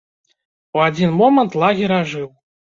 [0.77, 2.27] У адзін момант лагер ажыў.